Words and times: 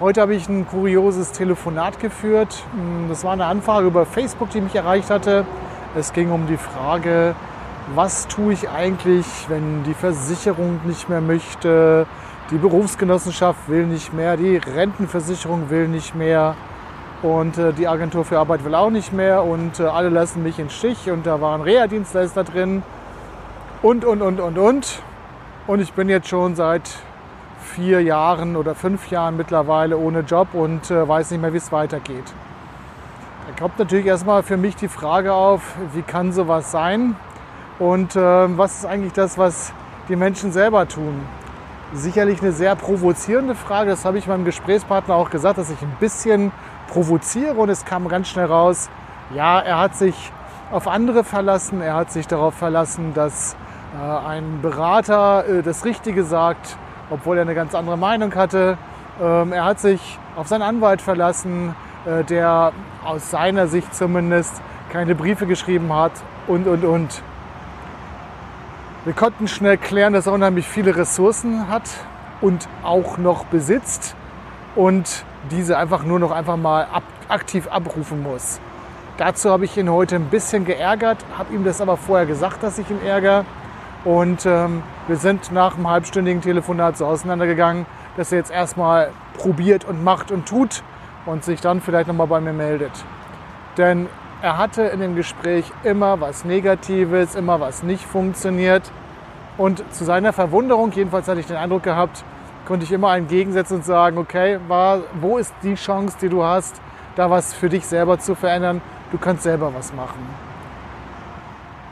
Heute 0.00 0.20
habe 0.20 0.36
ich 0.36 0.48
ein 0.48 0.64
kurioses 0.64 1.32
Telefonat 1.32 1.98
geführt. 1.98 2.62
Das 3.08 3.24
war 3.24 3.32
eine 3.32 3.46
Anfrage 3.46 3.88
über 3.88 4.06
Facebook, 4.06 4.48
die 4.50 4.60
mich 4.60 4.76
erreicht 4.76 5.10
hatte. 5.10 5.44
Es 5.96 6.12
ging 6.12 6.30
um 6.30 6.46
die 6.46 6.56
Frage, 6.56 7.34
was 7.96 8.28
tue 8.28 8.52
ich 8.52 8.68
eigentlich, 8.70 9.26
wenn 9.48 9.82
die 9.82 9.94
Versicherung 9.94 10.78
nicht 10.84 11.08
mehr 11.08 11.20
möchte, 11.20 12.06
die 12.52 12.58
Berufsgenossenschaft 12.58 13.68
will 13.68 13.86
nicht 13.86 14.12
mehr, 14.12 14.36
die 14.36 14.58
Rentenversicherung 14.58 15.68
will 15.68 15.88
nicht 15.88 16.14
mehr 16.14 16.54
und 17.24 17.58
äh, 17.58 17.72
die 17.72 17.88
Agentur 17.88 18.24
für 18.24 18.38
Arbeit 18.38 18.64
will 18.64 18.76
auch 18.76 18.90
nicht 18.90 19.12
mehr 19.12 19.42
und 19.42 19.80
äh, 19.80 19.82
alle 19.82 20.10
lassen 20.10 20.44
mich 20.44 20.60
in 20.60 20.70
Stich 20.70 21.10
und 21.10 21.26
da 21.26 21.40
waren 21.40 21.60
Reha-Dienstleister 21.60 22.44
drin 22.44 22.84
und, 23.82 24.04
und, 24.04 24.22
und, 24.22 24.38
und, 24.38 24.58
und. 24.58 25.02
Und 25.66 25.80
ich 25.80 25.92
bin 25.92 26.08
jetzt 26.08 26.28
schon 26.28 26.54
seit 26.54 26.88
vier 27.68 28.02
Jahren 28.02 28.56
oder 28.56 28.74
fünf 28.74 29.10
Jahren 29.10 29.36
mittlerweile 29.36 29.96
ohne 29.96 30.20
Job 30.20 30.48
und 30.54 30.90
äh, 30.90 31.06
weiß 31.06 31.30
nicht 31.30 31.40
mehr, 31.40 31.52
wie 31.52 31.58
es 31.58 31.70
weitergeht. 31.70 32.24
Da 33.46 33.62
kommt 33.62 33.78
natürlich 33.78 34.06
erstmal 34.06 34.42
für 34.42 34.56
mich 34.56 34.76
die 34.76 34.88
Frage 34.88 35.32
auf, 35.32 35.62
wie 35.94 36.02
kann 36.02 36.32
sowas 36.32 36.70
sein? 36.70 37.16
Und 37.78 38.16
äh, 38.16 38.20
was 38.20 38.78
ist 38.78 38.86
eigentlich 38.86 39.12
das, 39.12 39.38
was 39.38 39.72
die 40.08 40.16
Menschen 40.16 40.52
selber 40.52 40.88
tun? 40.88 41.20
Sicherlich 41.92 42.42
eine 42.42 42.52
sehr 42.52 42.74
provozierende 42.76 43.54
Frage, 43.54 43.90
das 43.90 44.04
habe 44.04 44.18
ich 44.18 44.26
meinem 44.26 44.44
Gesprächspartner 44.44 45.14
auch 45.14 45.30
gesagt, 45.30 45.58
dass 45.58 45.70
ich 45.70 45.80
ein 45.80 45.96
bisschen 46.00 46.52
provoziere 46.88 47.54
und 47.54 47.68
es 47.70 47.84
kam 47.84 48.08
ganz 48.08 48.28
schnell 48.28 48.46
raus, 48.46 48.90
ja, 49.34 49.60
er 49.60 49.78
hat 49.78 49.94
sich 49.94 50.32
auf 50.70 50.86
andere 50.86 51.24
verlassen, 51.24 51.80
er 51.80 51.94
hat 51.94 52.10
sich 52.10 52.26
darauf 52.26 52.54
verlassen, 52.54 53.14
dass 53.14 53.56
äh, 53.96 54.26
ein 54.26 54.60
Berater 54.60 55.46
äh, 55.48 55.62
das 55.62 55.84
Richtige 55.84 56.24
sagt, 56.24 56.76
obwohl 57.10 57.36
er 57.36 57.42
eine 57.42 57.54
ganz 57.54 57.74
andere 57.74 57.96
Meinung 57.96 58.34
hatte. 58.34 58.78
Ähm, 59.20 59.52
er 59.52 59.64
hat 59.64 59.80
sich 59.80 60.18
auf 60.36 60.48
seinen 60.48 60.62
Anwalt 60.62 61.02
verlassen, 61.02 61.74
äh, 62.06 62.24
der 62.24 62.72
aus 63.04 63.30
seiner 63.30 63.66
Sicht 63.66 63.94
zumindest 63.94 64.60
keine 64.90 65.14
Briefe 65.14 65.46
geschrieben 65.46 65.92
hat 65.92 66.12
und, 66.46 66.66
und, 66.66 66.84
und. 66.84 67.22
Wir 69.04 69.12
konnten 69.12 69.48
schnell 69.48 69.78
klären, 69.78 70.12
dass 70.12 70.26
er 70.26 70.32
unheimlich 70.32 70.68
viele 70.68 70.96
Ressourcen 70.96 71.68
hat 71.68 71.88
und 72.40 72.68
auch 72.82 73.18
noch 73.18 73.44
besitzt 73.46 74.14
und 74.74 75.24
diese 75.50 75.78
einfach 75.78 76.04
nur 76.04 76.18
noch 76.18 76.30
einfach 76.30 76.56
mal 76.56 76.86
ab, 76.92 77.02
aktiv 77.28 77.68
abrufen 77.68 78.22
muss. 78.22 78.60
Dazu 79.16 79.50
habe 79.50 79.64
ich 79.64 79.76
ihn 79.76 79.90
heute 79.90 80.16
ein 80.16 80.26
bisschen 80.26 80.64
geärgert, 80.64 81.18
habe 81.36 81.52
ihm 81.54 81.64
das 81.64 81.80
aber 81.80 81.96
vorher 81.96 82.26
gesagt, 82.26 82.62
dass 82.62 82.78
ich 82.78 82.88
ihn 82.90 83.00
ärgere. 83.04 83.44
Und 84.08 84.46
ähm, 84.46 84.82
wir 85.06 85.16
sind 85.16 85.52
nach 85.52 85.76
einem 85.76 85.86
halbstündigen 85.86 86.40
Telefonat 86.40 86.96
so 86.96 87.04
auseinandergegangen, 87.04 87.84
dass 88.16 88.32
er 88.32 88.38
jetzt 88.38 88.50
erstmal 88.50 89.10
probiert 89.36 89.84
und 89.84 90.02
macht 90.02 90.32
und 90.32 90.48
tut 90.48 90.82
und 91.26 91.44
sich 91.44 91.60
dann 91.60 91.82
vielleicht 91.82 92.08
nochmal 92.08 92.26
bei 92.26 92.40
mir 92.40 92.54
meldet. 92.54 92.92
Denn 93.76 94.06
er 94.40 94.56
hatte 94.56 94.84
in 94.84 95.00
dem 95.00 95.14
Gespräch 95.14 95.70
immer 95.84 96.22
was 96.22 96.46
Negatives, 96.46 97.34
immer 97.34 97.60
was 97.60 97.82
nicht 97.82 98.02
funktioniert. 98.02 98.90
Und 99.58 99.84
zu 99.92 100.06
seiner 100.06 100.32
Verwunderung, 100.32 100.90
jedenfalls 100.92 101.28
hatte 101.28 101.40
ich 101.40 101.46
den 101.46 101.56
Eindruck 101.56 101.82
gehabt, 101.82 102.24
konnte 102.64 102.86
ich 102.86 102.92
immer 102.92 103.10
einen 103.10 103.28
gegensetzen 103.28 103.74
und 103.74 103.84
sagen, 103.84 104.16
okay, 104.16 104.58
war, 104.68 105.00
wo 105.20 105.36
ist 105.36 105.52
die 105.62 105.74
Chance, 105.74 106.16
die 106.18 106.30
du 106.30 106.42
hast, 106.42 106.80
da 107.14 107.28
was 107.28 107.52
für 107.52 107.68
dich 107.68 107.84
selber 107.84 108.18
zu 108.18 108.34
verändern? 108.34 108.80
Du 109.12 109.18
kannst 109.18 109.42
selber 109.42 109.70
was 109.74 109.92
machen. 109.92 110.47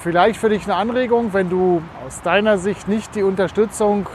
Vielleicht 0.00 0.38
für 0.38 0.48
dich 0.48 0.62
eine 0.64 0.76
Anregung, 0.76 1.32
wenn 1.32 1.50
du 1.50 1.82
aus 2.06 2.22
deiner 2.22 2.56
Sicht 2.56 2.86
nicht 2.86 3.16
die 3.16 3.24
Unterstützung 3.24 4.08